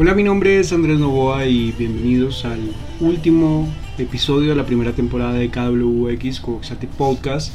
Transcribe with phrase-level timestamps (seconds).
[0.00, 2.60] Hola, mi nombre es Andrés Novoa y bienvenidos al
[3.00, 7.52] último episodio de la primera temporada de KWX Coxate Podcast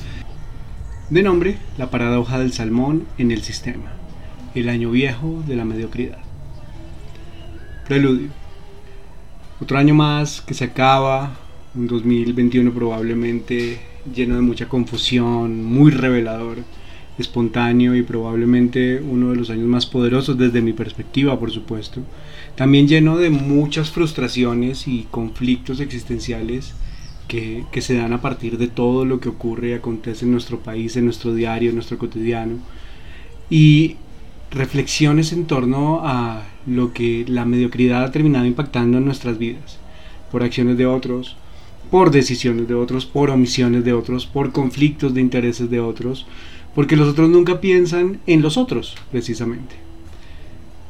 [1.10, 3.94] de nombre La paradoja del salmón en el sistema,
[4.56, 6.18] el año viejo de la mediocridad.
[7.88, 8.28] Preludio.
[9.62, 11.38] Otro año más que se acaba,
[11.74, 13.80] un 2021 probablemente
[14.14, 16.58] lleno de mucha confusión, muy revelador,
[17.18, 22.02] espontáneo y probablemente uno de los años más poderosos desde mi perspectiva, por supuesto.
[22.56, 26.74] También lleno de muchas frustraciones y conflictos existenciales
[27.28, 30.60] que, que, se dan a partir de todo lo que ocurre y acontece en nuestro
[30.60, 32.58] país, en nuestro diario, en nuestro cotidiano.
[33.50, 33.96] Y
[34.52, 39.80] reflexiones en torno a lo que la mediocridad ha terminado impactando en nuestras vidas,
[40.32, 41.36] por acciones de otros,
[41.90, 46.26] por decisiones de otros, por omisiones de otros, por conflictos de intereses de otros,
[46.76, 49.76] porque los otros nunca piensan en los otros, precisamente.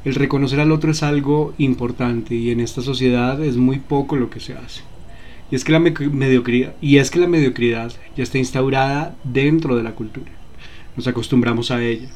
[0.05, 4.29] El reconocer al otro es algo importante y en esta sociedad es muy poco lo
[4.29, 4.81] que se hace.
[5.49, 9.83] Y es que la mediocridad, y es que la mediocridad ya está instaurada dentro de
[9.83, 10.31] la cultura.
[10.95, 12.09] Nos acostumbramos a ella.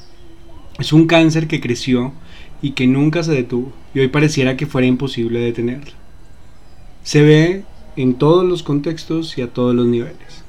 [0.80, 2.14] Es un cáncer que creció
[2.62, 5.94] y que nunca se detuvo y hoy pareciera que fuera imposible detenerla.
[7.04, 7.64] Se ve
[7.96, 10.44] en todos los contextos y a todos los niveles.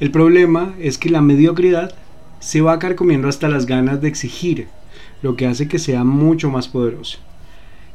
[0.00, 1.94] El problema es que la mediocridad
[2.40, 4.68] se va carcomiendo hasta las ganas de exigir,
[5.22, 7.18] lo que hace que sea mucho más poderoso.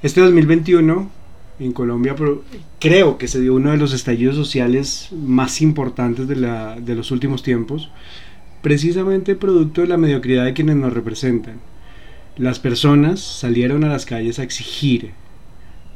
[0.02, 1.10] Este 2021
[1.60, 2.16] en Colombia
[2.80, 7.12] creo que se dio uno de los estallidos sociales más importantes de, la, de los
[7.12, 7.90] últimos tiempos,
[8.62, 11.60] precisamente producto de la mediocridad de quienes nos representan.
[12.36, 15.12] Las personas salieron a las calles a exigir,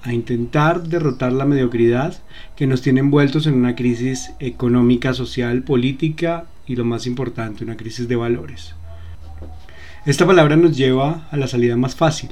[0.03, 2.21] a intentar derrotar la mediocridad
[2.55, 7.77] que nos tiene envueltos en una crisis económica, social, política y lo más importante, una
[7.77, 8.75] crisis de valores.
[10.05, 12.29] Esta palabra nos lleva a la salida más fácil,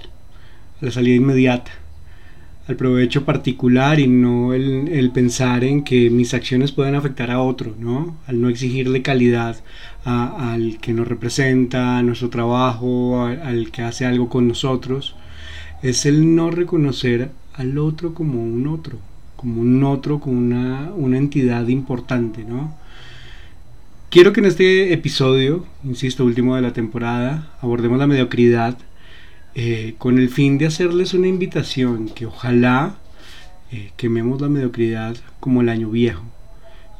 [0.82, 1.72] a la salida inmediata,
[2.68, 7.76] al provecho particular y no el, pensar en que mis acciones pueden afectar a otro,
[7.80, 8.18] ¿no?
[8.28, 9.58] Al no exigirle calidad
[10.04, 15.16] al que nos representa, a nuestro trabajo, al que hace algo con nosotros.
[15.82, 19.00] Es el no reconocer al otro como un otro,
[19.36, 22.76] como un otro, como una, una entidad importante, ¿no?
[24.16, 28.78] Quiero que en este episodio, insisto, último de la temporada, abordemos la mediocridad
[29.56, 32.96] eh, con el fin de hacerles una invitación que ojalá
[33.74, 36.24] eh, quememos la mediocridad como el año viejo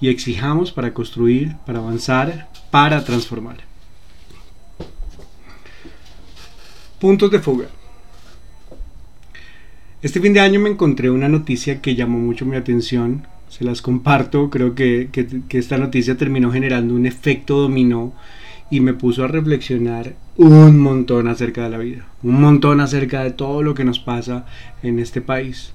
[0.02, 3.60] y exijamos para construir, para avanzar, para transformar.
[7.00, 7.68] Puntos de fuga.
[10.02, 13.26] Este fin de año me encontré una noticia que llamó mucho mi atención.
[13.58, 14.50] Se las comparto.
[14.50, 18.14] Creo que, que, esta noticia terminó generando un efecto dominó
[18.70, 22.06] y me puso a reflexionar un montón acerca de la vida.
[22.22, 24.46] Un montón acerca de todo lo que nos pasa
[24.84, 25.72] en este país.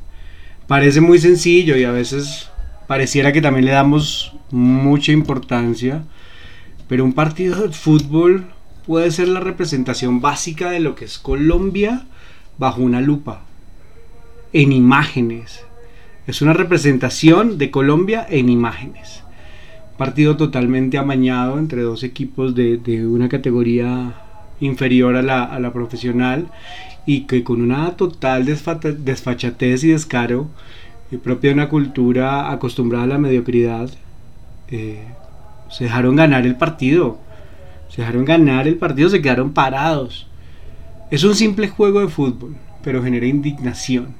[0.66, 2.50] Parece muy sencillo y a veces
[2.86, 6.04] pareciera que también le damos mucha importancia.
[6.86, 8.44] Pero un partido de fútbol
[8.86, 12.04] puede ser la representación básica de lo que es Colombia
[12.58, 13.46] bajo una lupa
[14.52, 15.64] en imágenes.
[16.30, 19.24] Es una representación de Colombia en imágenes.
[19.98, 24.14] Partido totalmente amañado entre dos equipos de, una categoría
[24.60, 26.46] inferior a la, profesional
[27.04, 30.46] y que con una total desfachatez y descaro
[31.10, 33.90] eh, propia de una cultura acostumbrada a la mediocridad,
[34.69, 35.02] eh,
[35.69, 37.19] se dejaron ganar el partido.
[37.88, 40.28] Se dejaron ganar el partido, se quedaron parados.
[41.10, 42.54] Es un simple juego de fútbol,
[42.84, 44.19] pero genera indignación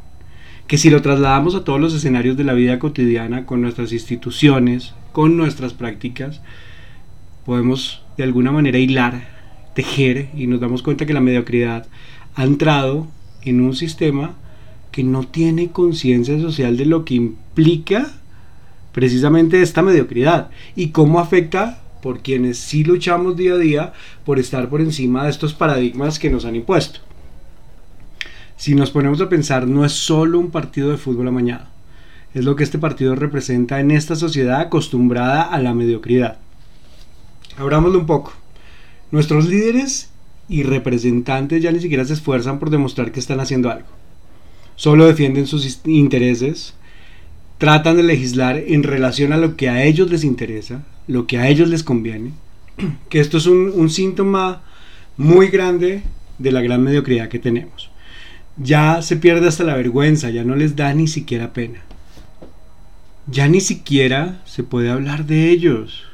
[0.71, 4.95] que si lo trasladamos a todos los escenarios de la vida cotidiana, con nuestras instituciones,
[5.11, 6.43] con nuestras prácticas,
[7.45, 9.27] podemos de alguna manera hilar,
[9.75, 11.89] tejer y nos damos cuenta que la mediocridad
[12.37, 13.09] ha entrado
[13.43, 14.37] en un sistema
[14.93, 18.07] que no tiene conciencia social de lo que implica
[18.93, 23.93] precisamente esta mediocridad y cómo afecta por quienes sí luchamos día a día
[24.25, 27.01] por estar por encima de estos paradigmas que nos han impuesto
[28.61, 31.65] si nos ponemos a pensar, no es solo un partido de fútbol amañado.
[32.35, 36.37] Es lo que este partido representa en esta sociedad acostumbrada a la mediocridad.
[37.57, 38.35] Abrámoslo un poco.
[39.13, 40.11] Nuestros líderes
[40.47, 43.89] y representantes ya ni siquiera se esfuerzan por demostrar que están haciendo algo.
[44.77, 46.75] Solo defienden sus intereses,
[47.57, 51.49] tratan de legislar en relación a lo que a ellos les interesa, lo que a
[51.49, 52.33] ellos les conviene.
[53.09, 54.61] Que esto es un, un síntoma
[55.17, 56.03] muy grande
[56.39, 57.91] de la gran mediocridad que tenemos
[58.63, 61.81] ya se pierde hasta la vergüenza, ya no les da ni siquiera pena.
[63.27, 66.05] Ya ni siquiera se puede hablar de ellos,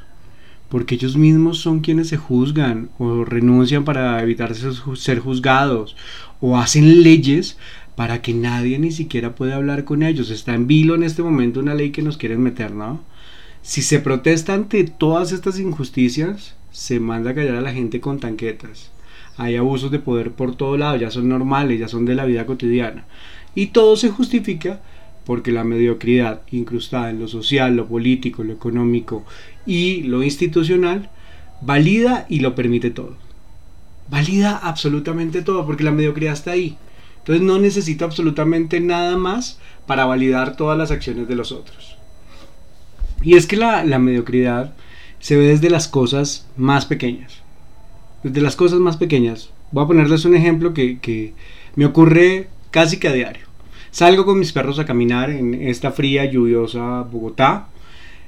[0.69, 5.95] porque ellos mismos son quienes se juzgan o renuncian para evitar ser juzgados
[6.39, 7.57] o hacen leyes
[7.95, 10.29] para que nadie ni siquiera pueda hablar con ellos.
[10.29, 13.01] Está en vilo en este momento una ley que nos quieren meter, ¿no?
[13.61, 18.19] Si se protesta ante todas estas injusticias, se manda a callar a la gente con
[18.19, 18.91] tanquetas.
[19.37, 22.45] Hay abusos de poder por todo lado, ya son normales, ya son de la vida
[22.45, 23.05] cotidiana.
[23.55, 24.81] Y todo se justifica
[25.25, 29.25] porque la mediocridad incrustada en lo social, lo político, lo económico
[29.65, 31.09] y lo institucional
[31.61, 33.15] valida y lo permite todo.
[34.09, 36.77] Valida absolutamente todo porque la mediocridad está ahí.
[37.19, 41.97] Entonces no necesita absolutamente nada más para validar todas las acciones de los otros.
[43.21, 44.73] Y es que la, mediocridad
[45.19, 47.41] se ve desde las cosas más pequeñas.
[48.23, 49.51] Desde las cosas más pequeñas.
[49.71, 51.33] Voy a ponerles un ejemplo que,
[51.75, 53.45] me ocurre casi que a diario.
[53.91, 57.67] Salgo con mis perros a caminar en esta fría, lluviosa Bogotá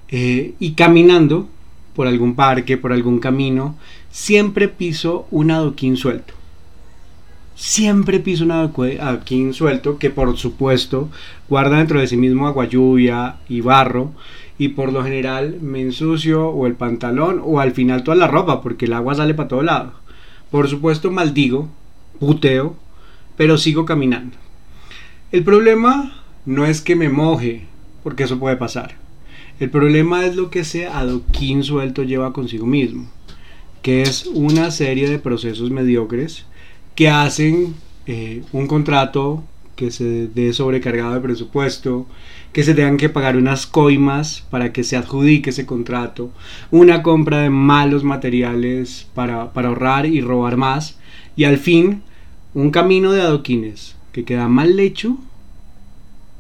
[0.07, 1.47] eh, y caminando
[1.95, 3.75] por algún parque, por algún camino,
[4.09, 6.39] siempre piso un adoquín suelto
[7.59, 11.09] siempre piso un adoquín suelto que por supuesto
[11.49, 14.13] guarda dentro de sí mismo agua lluvia y barro
[14.59, 18.61] y por lo general me ensucio o el pantalón o al final toda la ropa
[18.61, 19.93] porque el agua sale para todo lado.
[20.51, 21.69] Por supuesto maldigo,
[22.19, 22.75] puteo,
[23.37, 24.37] pero sigo caminando.
[25.31, 27.67] El problema no es que me moje,
[28.03, 28.95] porque eso puede pasar.
[29.61, 33.09] El problema es lo que ese adoquín suelto lleva consigo mismo,
[33.81, 36.45] que es una serie de procesos mediocres
[36.95, 37.75] que hacen
[38.07, 39.43] eh, un contrato
[39.79, 42.05] que se dé sobrecargado de presupuesto,
[42.51, 46.31] que se tengan que pagar unas coimas para que se adjudique ese contrato,
[46.69, 50.99] una compra de malos materiales para, ahorrar y robar más,
[51.37, 52.01] y al fin
[52.53, 55.17] un camino de adoquines que queda mal hecho,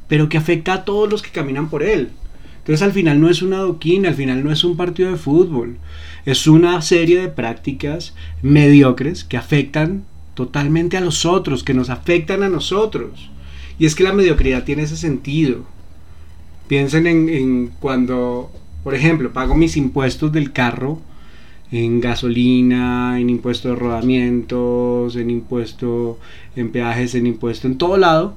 [0.09, 2.09] pero que afecta a todos los que caminan por él.
[2.57, 5.77] Entonces al final no es un adoquín, al final no es un partido de fútbol,
[6.25, 10.03] es una serie de prácticas mediocres que afectan
[10.39, 13.29] totalmente a los otros, que nos afectan a nosotros.
[13.77, 15.65] Y es que la mediocridad tiene ese sentido.
[16.69, 18.49] Piensen en, cuando,
[18.85, 21.01] por ejemplo, pago mis impuestos del carro
[21.73, 26.17] en gasolina, en impuesto de rodamientos, en impuesto
[26.55, 28.35] en peajes, en impuesto en todo lado.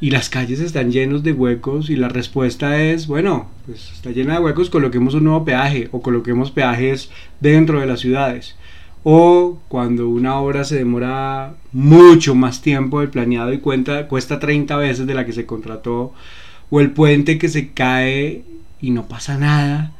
[0.00, 4.34] Y las calles están llenos de huecos y la respuesta es, bueno, pues está llena
[4.34, 7.10] de huecos, coloquemos un nuevo peaje o coloquemos peajes
[7.40, 8.54] dentro de las ciudades
[9.02, 14.76] o cuando una obra se demora mucho más tiempo del planeado y cuenta, cuesta 30
[14.76, 16.12] veces de la que se contrató,
[16.70, 18.44] o el puente que se cae
[18.80, 19.92] y no pasa nada,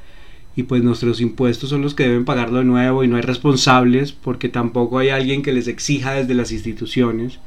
[0.54, 4.12] y pues nuestros impuestos son los que deben pagarlo de nuevo y no hay responsables
[4.12, 7.38] porque tampoco hay alguien que les exija desde las instituciones.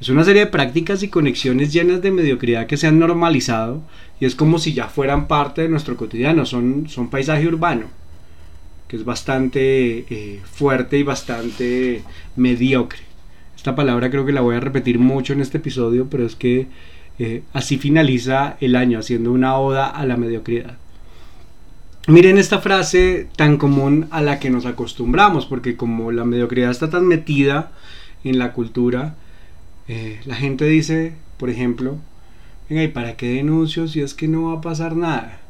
[0.00, 3.82] Es una serie de prácticas y conexiones llenas de mediocridad que se han normalizado
[4.20, 7.86] y es como si ya fueran parte de nuestro cotidiano, son, son paisaje urbano
[8.88, 12.02] que es bastante eh, fuerte y bastante
[12.36, 13.00] mediocre.
[13.56, 16.68] Esta palabra creo que la voy a repetir mucho en este episodio, pero es que
[17.18, 20.76] eh, así finaliza el año, haciendo una oda a la mediocridad.
[22.08, 26.88] Miren esta frase tan común a la que nos acostumbramos, porque como la mediocridad está
[26.88, 27.72] tan metida
[28.22, 29.16] en la cultura,
[29.88, 31.96] eh, la gente dice, por ejemplo,
[32.68, 35.40] venga, ¿y para qué denuncio si es que no va a pasar nada?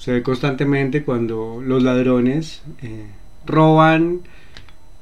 [0.00, 3.04] Se ve constantemente cuando los ladrones eh,
[3.44, 4.20] roban,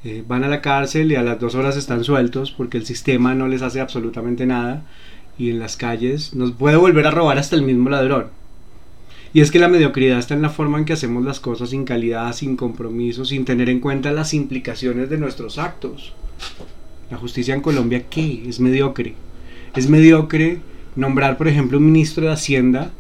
[0.02, 3.32] eh, van a la cárcel y a las dos horas están sueltos porque el sistema
[3.32, 4.82] no les hace absolutamente nada
[5.38, 8.26] y en las calles nos puede volver a robar hasta el mismo ladrón.
[9.32, 11.84] Y es que la mediocridad está en la forma en que hacemos las cosas sin
[11.84, 16.12] calidad, sin compromiso, sin tener en cuenta las implicaciones de nuestros actos.
[17.08, 18.42] La justicia en Colombia, ¿qué?
[18.48, 19.14] Es mediocre.
[19.76, 20.58] Es mediocre
[20.96, 22.90] nombrar, por ejemplo, un ministro de Hacienda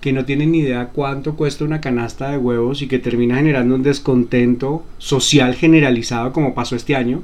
[0.00, 3.74] que no tienen ni idea cuánto cuesta una canasta de huevos y que termina generando
[3.74, 7.22] un descontento social generalizado como pasó este año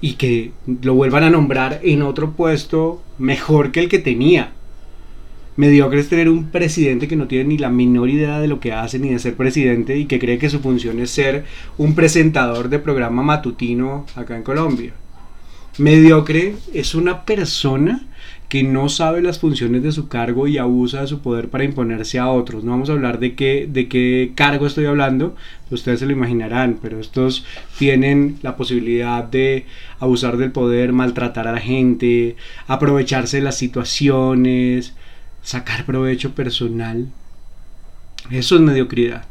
[0.00, 4.52] y que lo vuelvan a nombrar en otro puesto mejor que el que tenía.
[5.56, 8.74] Mediocre es tener un presidente que no tiene ni la menor idea de lo que
[8.74, 11.44] hace ni de ser presidente y que cree que su función es ser
[11.78, 14.92] un presentador de programa matutino acá en Colombia.
[15.78, 18.06] Mediocre es una persona
[18.48, 22.18] que no sabe las funciones de su cargo y abusa de su poder para imponerse
[22.18, 22.62] a otros.
[22.62, 25.34] No vamos a hablar de qué, de qué cargo estoy hablando,
[25.70, 27.44] ustedes se lo imaginarán, pero estos
[27.78, 29.66] tienen la posibilidad de
[29.98, 32.36] abusar del poder, maltratar a la gente,
[32.68, 34.94] aprovecharse de las situaciones,
[35.42, 37.08] sacar provecho personal.
[38.30, 39.24] Eso es mediocridad.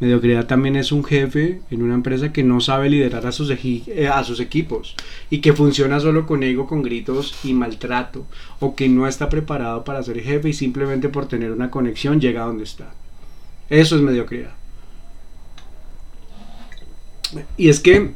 [0.00, 4.08] Mediocridad también es un jefe en una empresa que no sabe liderar a sus, eh,
[4.12, 4.94] a sus equipos
[5.28, 8.24] y que funciona solo con ego, con gritos y maltrato,
[8.60, 12.42] o que no está preparado para ser jefe y simplemente por tener una conexión llega
[12.42, 12.94] a donde está.
[13.68, 14.54] Eso es mediocridad.
[17.56, 18.12] Y es que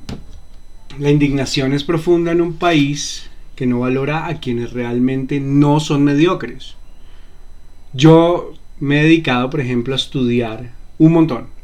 [0.98, 6.04] la indignación es profunda en un país que no valora a quienes realmente no son
[6.04, 6.76] mediocres.
[7.92, 11.61] Yo me he dedicado, por ejemplo, a estudiar un montón.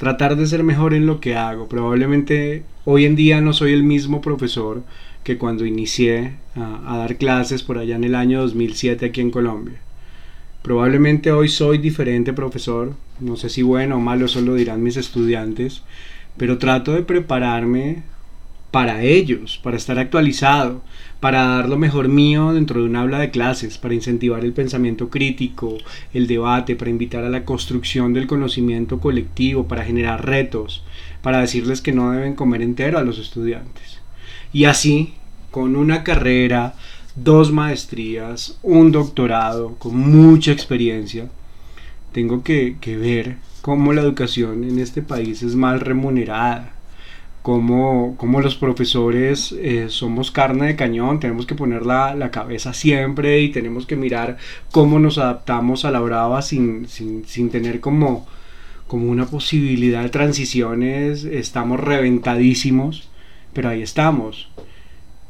[0.00, 1.68] Tratar de ser mejor en lo que hago.
[1.68, 4.82] Probablemente hoy en día no soy el mismo profesor
[5.24, 9.78] que cuando inicié a, dar clases por allá en el año 2007 aquí en Colombia.
[10.62, 14.96] Probablemente hoy soy diferente profesor, no sé si bueno o malo, eso lo dirán mis
[14.96, 15.82] estudiantes,
[16.38, 18.02] pero trato de prepararme
[18.70, 20.82] para ellos, para estar actualizado,
[21.20, 25.10] para dar lo mejor mío dentro de un aula de clases, para incentivar el pensamiento
[25.10, 25.76] crítico,
[26.14, 30.82] el debate, para invitar a la construcción del conocimiento colectivo, para generar retos,
[31.22, 34.00] para decirles que no deben comer entero a los estudiantes.
[34.52, 35.14] Y así,
[35.50, 36.74] con una carrera,
[37.16, 41.28] dos maestrías, un doctorado, con mucha experiencia,
[42.12, 46.72] tengo que, ver cómo la educación en este país es mal remunerada,
[47.42, 53.50] cómo, los profesores eh, somos carne de cañón, tenemos que poner la, cabeza siempre y
[53.50, 54.36] tenemos que mirar
[54.70, 58.26] cómo nos adaptamos a la brava sin, sin tener como,
[58.86, 63.08] como una posibilidad de transiciones, estamos reventadísimos,
[63.52, 64.48] pero ahí estamos.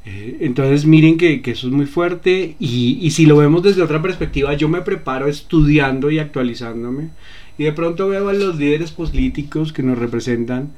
[0.07, 4.55] Eh, entonces miren que, eso es muy fuerte y, si lo vemos desde otra perspectiva,
[4.55, 7.11] yo me preparo estudiando y actualizándome
[7.59, 10.71] y de pronto veo a los líderes políticos que nos representan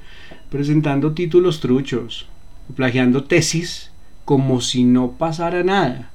[0.52, 2.26] presentando títulos truchos,
[2.76, 3.90] plagiando tesis
[4.26, 6.10] como si no pasara nada.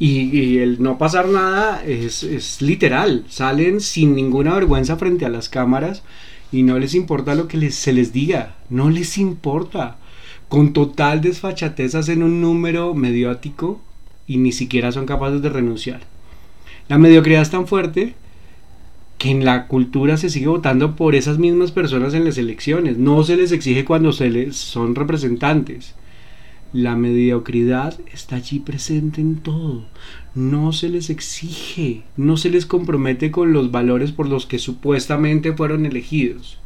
[0.00, 5.48] Y, el no pasar nada es, es literal, salen sin ninguna vergüenza frente a las
[5.48, 6.02] cámaras
[6.50, 9.96] y no les importa lo que se les diga, no les importa
[10.48, 13.80] con total desfachatez hacen un número mediático
[14.26, 16.00] y ni siquiera son capaces de renunciar.
[16.88, 18.14] La mediocridad es tan fuerte
[19.24, 22.98] que en la cultura se sigue votando por esas mismas personas en las elecciones.
[22.98, 25.94] No se les exige cuando se les son representantes.
[26.74, 29.86] La mediocridad está allí presente en todo.
[30.34, 35.54] No se les exige, no se les compromete con los valores por los que supuestamente
[35.54, 36.58] fueron elegidos.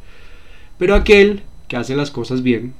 [0.77, 2.73] Pero aquel que hace las cosas bien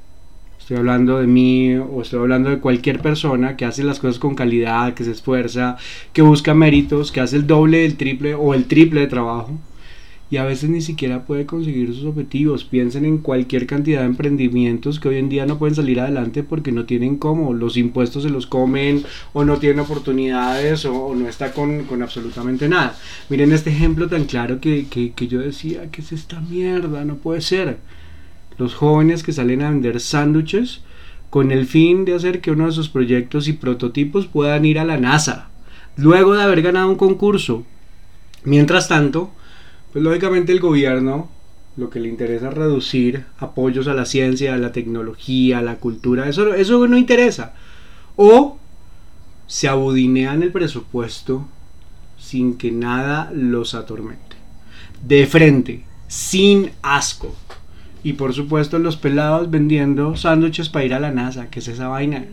[0.60, 4.36] estoy hablando de mí o estoy hablando de cualquier persona que hace las cosas con
[4.36, 5.78] calidad, que se esfuerza,
[6.12, 9.58] que busca méritos, que hace el doble, el triple o el triple de trabajo
[10.32, 12.64] y a veces ni siquiera puede conseguir sus objetivos.
[12.64, 16.72] Piensen en cualquier cantidad de emprendimientos que hoy en día no pueden salir adelante porque
[16.72, 21.52] no tienen cómo, los impuestos se los comen o no tienen oportunidades o, no está
[21.54, 22.96] con, absolutamente nada.
[23.30, 27.04] Miren este ejemplo tan claro que, que yo decía, que es esta mierda?
[27.06, 27.78] No puede ser
[28.60, 30.82] los jóvenes que salen a vender sándwiches
[31.30, 34.86] con el fin de hacer que uno de sus proyectos y prototipos puedan ir a
[34.86, 35.50] la NASA,
[35.96, 37.64] luego de haber ganado un concurso.
[38.44, 39.32] Mientras tanto,
[39.92, 41.30] pues lógicamente el gobierno
[41.78, 45.76] lo que le interesa es reducir apoyos a la ciencia, a la tecnología, a la
[45.76, 47.54] cultura, eso, eso no interesa.
[48.16, 48.58] O
[49.48, 51.48] se abudinean el presupuesto
[52.18, 54.36] sin que nada los atormente.
[55.08, 57.36] De frente, sin asco.
[58.04, 61.50] Y por supuesto los pelados vendiendo sándwiches para ir a la NASA.
[61.50, 62.26] ¿Qué es esa vaina?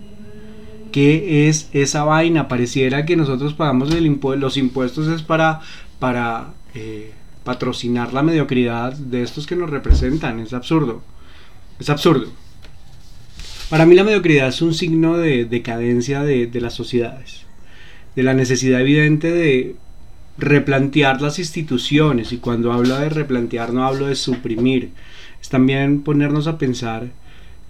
[0.93, 2.49] ¿Qué es esa vaina?
[2.49, 5.61] Pareciera que nosotros pagamos el los impuestos es para,
[5.99, 7.13] para eh,
[7.47, 10.41] patrocinar la mediocridad de estos que nos representan.
[10.41, 11.03] Es absurdo.
[11.79, 12.27] Es absurdo.
[13.71, 17.47] Para mí la mediocridad es un signo de decadencia de, las sociedades.
[18.17, 19.77] De la necesidad evidente de
[20.39, 22.33] replantear las instituciones.
[22.33, 24.91] Y cuando hablo de replantear no hablo de suprimir
[25.41, 27.09] es también ponernos a pensar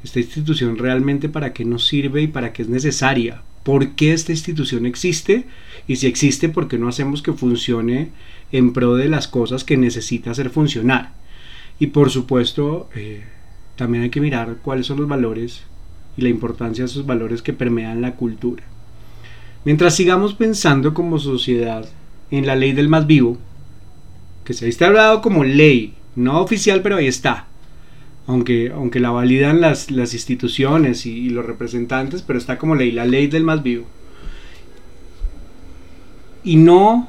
[0.02, 4.32] esta institución realmente para qué nos sirve y para qué es necesaria, por qué esta
[4.32, 5.44] institución existe
[5.86, 8.10] y si existe, por qué no hacemos que funcione
[8.52, 11.12] en pro de las cosas que necesita hacer funcionar.
[11.78, 13.24] Y por supuesto, eh,
[13.76, 15.64] también hay que mirar cuáles son los valores
[16.16, 18.64] y la importancia de esos valores que permean la cultura.
[19.64, 21.88] Mientras sigamos pensando como sociedad
[22.30, 23.38] en la ley del más vivo,
[24.44, 27.46] que se ha instaurado como ley, no oficial, pero ahí está,
[28.26, 33.04] aunque, aunque la validan las, las instituciones y, los representantes, pero está como ley, la
[33.04, 33.86] ley del más vivo.
[36.44, 37.08] Y no,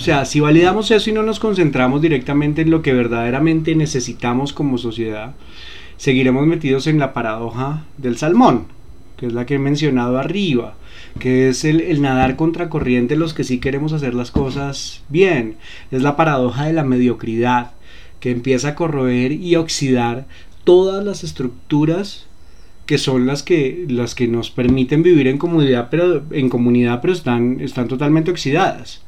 [0.00, 4.54] o sea, si validamos eso y no nos concentramos directamente en lo que verdaderamente necesitamos
[4.54, 5.34] como sociedad,
[5.98, 8.68] seguiremos metidos en la paradoja del salmón,
[9.18, 10.72] que es la que he mencionado arriba,
[11.18, 15.56] que es el, el nadar contracorriente los que sí queremos hacer las cosas bien,
[15.90, 17.72] es la paradoja de la mediocridad
[18.20, 20.26] que empieza a corroer y oxidar
[20.64, 22.26] todas las estructuras
[22.86, 27.12] que son las que, las que nos permiten vivir en comunidad, pero, en comunidad, pero
[27.12, 29.02] están, están totalmente oxidadas.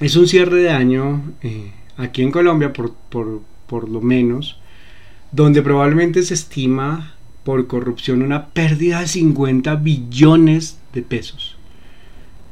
[0.00, 4.58] Es un cierre de año eh, aquí en Colombia, por, por, por lo menos,
[5.30, 11.56] donde probablemente se estima por corrupción una pérdida de 50 billones de pesos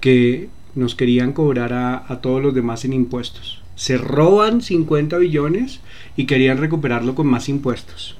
[0.00, 3.60] que nos querían cobrar a, a todos los demás en impuestos.
[3.74, 5.80] Se roban 50 billones
[6.16, 8.16] y querían recuperarlo con más impuestos,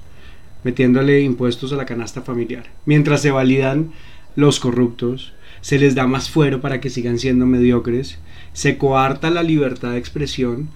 [0.65, 2.65] metiéndole impuestos a la canasta familiar.
[2.87, 3.93] Mientras se validan
[4.35, 8.19] los corruptos, se les da más fuero para que sigan siendo mediocres,
[8.53, 10.69] se coarta la libertad de expresión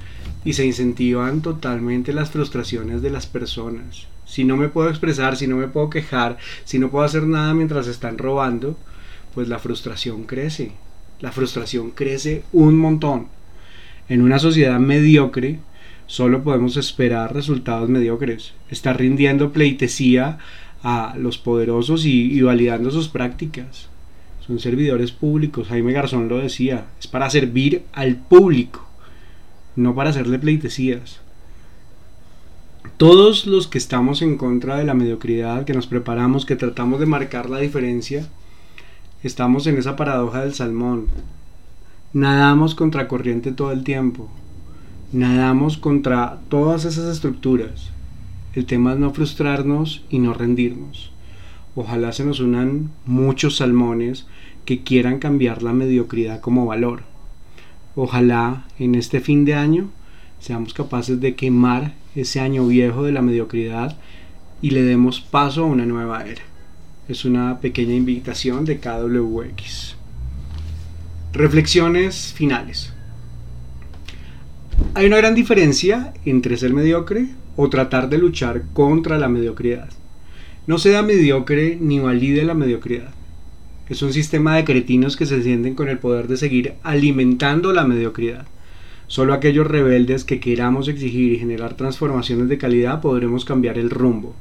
[0.44, 4.06] y se incentivan totalmente las frustraciones de las personas.
[4.24, 7.54] Si no me puedo expresar, si no me puedo quejar, si no puedo hacer nada
[7.54, 8.76] mientras están robando,
[9.34, 10.72] pues la frustración crece.
[11.20, 13.28] La frustración crece un montón.
[14.08, 15.58] En una sociedad mediocre,
[16.06, 18.52] solo podemos esperar resultados mediocres.
[18.70, 20.38] Está rindiendo pleitesía
[20.82, 23.88] a los poderosos y, validando sus prácticas.
[24.46, 28.86] Son servidores públicos, Jaime Garzón lo decía, es para servir al público,
[29.74, 31.20] no para hacerle pleitesías.
[32.96, 37.06] Todos los que estamos en contra de la mediocridad, que nos preparamos, que tratamos de
[37.06, 38.28] marcar la diferencia,
[39.24, 41.08] estamos en esa paradoja del salmón.
[42.12, 44.30] Nadamos contra corriente todo el tiempo.
[45.12, 47.90] Nadamos contra todas esas estructuras.
[48.54, 51.10] El tema es no frustrarnos y no rendirnos.
[51.76, 54.26] Ojalá se nos unan muchos salmones
[54.64, 57.02] que quieran cambiar la mediocridad como valor.
[57.94, 59.90] Ojalá en este fin de año
[60.40, 63.98] seamos capaces de quemar ese año viejo de la mediocridad
[64.62, 66.40] y le demos paso a una nueva era.
[67.08, 69.96] Es una pequeña invitación de KWX.
[71.34, 72.94] Reflexiones finales.
[74.94, 79.90] Hay una gran diferencia entre ser mediocre o tratar de luchar contra la mediocridad.
[80.66, 83.10] No sea mediocre ni valide la mediocridad.
[83.88, 87.86] Es un sistema de cretinos que se sienten con el poder de seguir alimentando la
[87.86, 88.46] mediocridad.
[89.06, 94.34] Solo aquellos rebeldes que queramos exigir y generar transformaciones de calidad podremos cambiar el rumbo.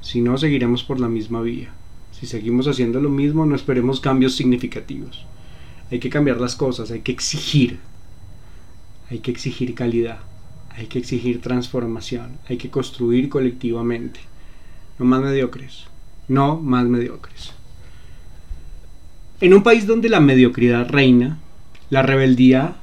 [0.00, 1.72] Si no, seguiremos por la misma vía.
[2.12, 5.26] Si seguimos haciendo lo mismo, no esperemos cambios significativos.
[5.90, 7.78] Hay que cambiar las cosas, hay que exigir.
[9.10, 10.20] Hay que exigir calidad
[10.78, 14.20] hay que exigir transformación, hay que construir colectivamente.
[14.98, 15.84] No más mediocres,
[16.26, 17.52] no más mediocres.
[19.40, 21.38] En un país donde la mediocridad reina,
[21.90, 22.76] la rebeldía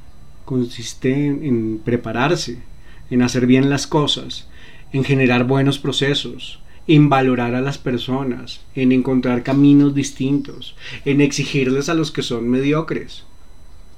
[0.46, 2.62] consiste en, prepararse,
[3.10, 4.48] en hacer bien las cosas,
[4.92, 11.90] en generar buenos procesos, en valorar a las personas, en encontrar caminos distintos, en exigirles
[11.90, 13.24] a los que son mediocres.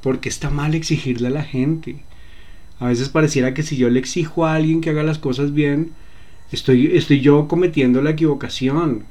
[0.03, 2.03] Porque está mal exigirle a la gente.
[2.81, 5.93] A veces pareciera que si yo le exijo a alguien que haga las cosas bien,
[6.53, 9.05] estoy, estoy yo cometiendo la equivocación.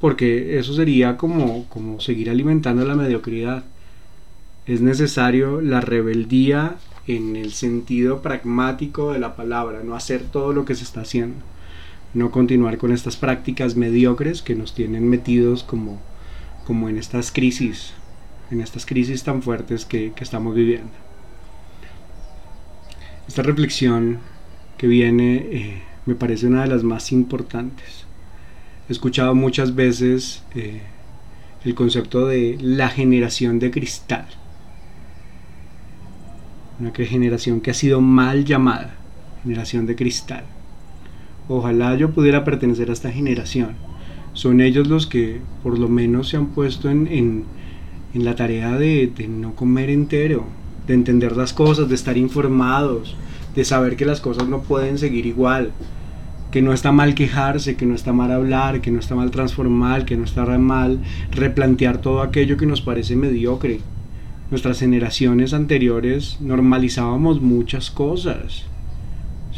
[0.00, 3.64] Porque eso sería como, como seguir alimentando la mediocridad.
[4.66, 6.76] Es necesario la rebeldía
[7.08, 11.42] en el sentido pragmático de la palabra, no hacer todo lo que se está haciendo,
[12.12, 16.00] no continuar con estas prácticas mediocres que nos tienen metidos como,
[16.66, 17.94] como en estas crisis,
[18.50, 20.92] en estas crisis tan fuertes que, que estamos viviendo.
[23.26, 24.18] Esta reflexión
[24.76, 28.06] que viene eh, me parece una de las más importantes.
[28.88, 30.80] He escuchado muchas veces eh,
[31.66, 34.26] el concepto de la generación de cristal.
[36.80, 38.96] Una generación que ha sido mal llamada,
[39.42, 40.44] generación de cristal.
[41.46, 43.76] Ojalá yo pudiera pertenecer a esta generación.
[44.32, 47.44] Son ellos los que por lo menos se han puesto en,
[48.14, 50.46] la tarea de no comer entero,
[50.86, 53.14] de entender las cosas, de estar informados,
[53.58, 55.72] de saber que las cosas no pueden seguir igual,
[56.52, 60.04] que no está mal quejarse, que no está mal hablar, que no está mal transformar,
[60.04, 61.00] que no está mal
[61.32, 63.80] replantear todo aquello que nos parece mediocre.
[64.52, 68.64] Nuestras generaciones anteriores normalizábamos muchas cosas.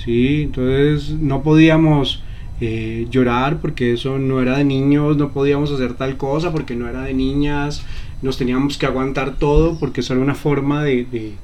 [0.03, 2.23] Sí, entonces no podíamos
[2.63, 6.89] eh, llorar porque eso no era de niños, no podíamos hacer tal cosa porque no
[6.89, 7.85] era de niñas,
[8.23, 11.35] nos teníamos que aguantar todo porque eso era una forma de, de,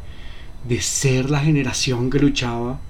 [0.68, 2.80] de ser la generación que luchaba.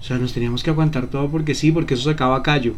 [0.00, 2.74] O sea, nos teníamos que aguantar todo porque sí, porque eso sacaba callo.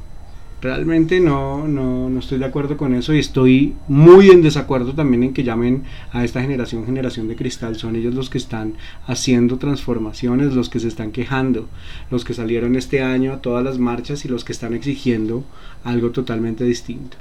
[0.61, 5.23] Realmente no, no, no estoy de acuerdo con eso y estoy muy en desacuerdo también
[5.23, 7.77] en que llamen a esta generación generación de cristal.
[7.77, 8.75] Son ellos los que están
[9.07, 11.69] haciendo transformaciones, los que se están quejando,
[12.11, 15.45] los que salieron este año a todas las marchas y los que están exigiendo
[15.85, 17.17] algo totalmente distinto.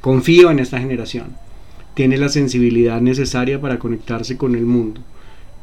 [0.00, 1.47] Confío en esta generación.
[1.98, 5.00] Tiene la sensibilidad necesaria para conectarse con el mundo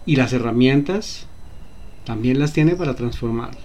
[0.06, 1.28] y las herramientas
[2.04, 3.62] también las tiene para transformarlo.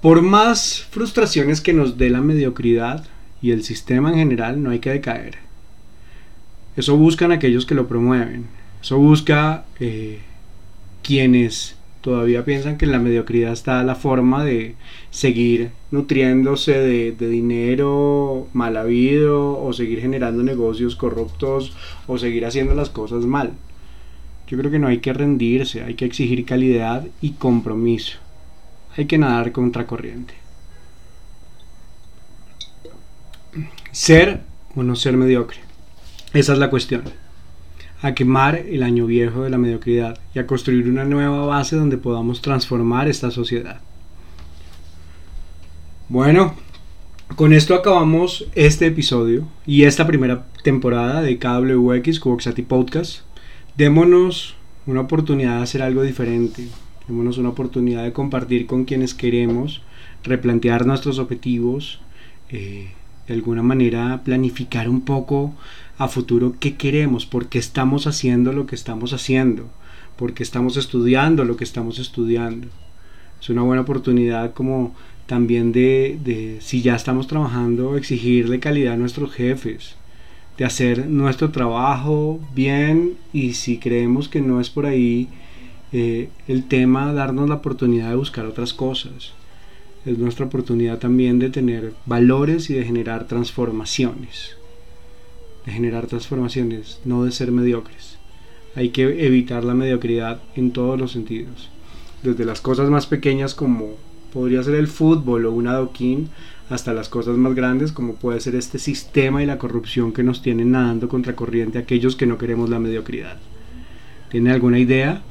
[0.00, 3.04] Por más frustraciones que nos dé la mediocridad
[3.42, 5.36] y el sistema en general, no hay que decaer.
[6.74, 8.46] Eso buscan aquellos que lo promueven.
[8.80, 10.20] Eso busca eh,
[11.02, 14.74] quienes todavía piensan que en la mediocridad está la forma de
[15.10, 22.90] seguir nutriéndose de, dinero mal habido o seguir generando negocios corruptos o seguir haciendo las
[22.90, 23.52] cosas mal.
[24.46, 28.18] Yo creo que no hay que rendirse, hay que exigir calidad y compromiso.
[28.96, 30.34] Hay que nadar contracorriente.
[33.92, 34.40] Ser
[34.74, 35.60] o no ser mediocre.
[36.32, 37.02] Esa es la cuestión
[38.00, 41.98] a quemar el año viejo de la mediocridad y a construir una nueva base donde
[41.98, 43.80] podamos transformar esta sociedad.
[46.08, 46.54] Bueno,
[47.36, 53.20] con esto acabamos este episodio y esta primera temporada de KWX Cuboxati Podcast.
[53.76, 54.56] Démonos
[54.86, 56.68] una oportunidad de hacer algo diferente.
[57.06, 59.82] Démonos una oportunidad de compartir con quienes queremos,
[60.24, 62.00] replantear nuestros objetivos,
[62.48, 62.92] eh,
[63.26, 65.54] de alguna manera planificar un poco
[65.98, 69.68] a futuro qué queremos, por qué estamos haciendo lo que estamos haciendo,
[70.16, 72.68] por qué estamos estudiando lo que estamos estudiando.
[73.40, 74.94] Es una buena oportunidad como
[75.26, 79.96] también de, si ya estamos trabajando, exigirle calidad a nuestros jefes,
[80.56, 85.28] de hacer nuestro trabajo bien y si creemos que no es por ahí
[85.92, 89.32] eh, el tema, darnos la oportunidad de buscar otras cosas.
[90.06, 94.58] Es nuestra oportunidad también de tener valores y de generar transformaciones
[95.70, 98.18] generar transformaciones, no de ser mediocres.
[98.74, 101.70] Hay que evitar la mediocridad en todos los sentidos,
[102.22, 103.94] desde las cosas más pequeñas como
[104.32, 106.28] podría ser el fútbol o un adoquín,
[106.70, 110.42] hasta las cosas más grandes como puede ser este sistema y la corrupción que nos
[110.42, 113.38] tienen nadando contra corriente aquellos que no queremos la mediocridad.
[114.30, 115.22] ¿Tiene alguna idea?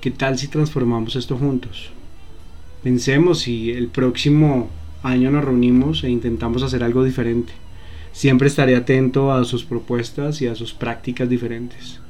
[0.00, 1.90] ¿Qué tal si transformamos esto juntos?
[2.82, 4.70] Pensemos si el próximo
[5.02, 7.52] año nos reunimos e intentamos hacer algo diferente.
[8.18, 12.00] Siempre estaré atento a sus propuestas y a sus prácticas diferentes.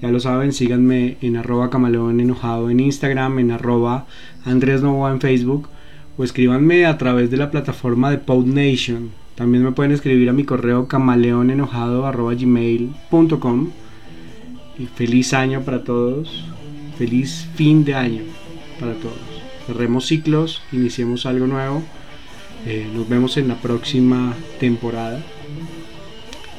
[0.00, 4.06] Ya lo saben, síganme en arroba camaleón enojado en Instagram, en arroba
[4.46, 5.68] Andrés en Facebook
[6.16, 9.10] o escríbanme a través de la plataforma de PodNation.
[9.34, 13.70] También me pueden escribir a mi correo camaleonenojado.gmail.com
[14.78, 16.46] Y feliz año para todos.
[16.96, 18.22] Feliz fin de año
[18.80, 19.20] para todos.
[19.66, 21.82] Cerremos ciclos, iniciemos algo nuevo.
[22.66, 25.22] Eh, nos vemos en la próxima temporada.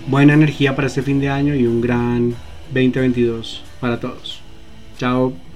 [0.08, 2.34] Buena energía para este fin de año y un gran
[2.74, 4.40] 2022 para todos.
[4.98, 5.47] Chao.